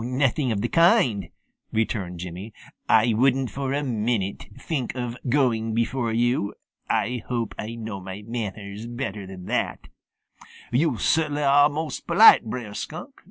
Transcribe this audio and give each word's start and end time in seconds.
"Nothing 0.03 0.51
of 0.51 0.61
the 0.61 0.67
kind," 0.67 1.29
returned 1.71 2.19
Jimmy. 2.21 2.53
"I 2.89 3.13
wouldn't 3.15 3.51
for 3.51 3.71
a 3.71 3.83
minute 3.83 4.47
think 4.57 4.95
of 4.95 5.15
going 5.29 5.75
before 5.75 6.11
you. 6.11 6.55
I 6.89 7.21
hope 7.27 7.53
I 7.59 7.75
know 7.75 7.99
my 7.99 8.23
manners 8.25 8.87
better 8.87 9.27
than 9.27 9.45
that." 9.45 9.89
"Yo' 10.71 10.95
cert'nly 10.95 11.43
are 11.43 11.69
most 11.69 12.07
polite, 12.07 12.43
Brer 12.45 12.73
Skunk. 12.73 13.13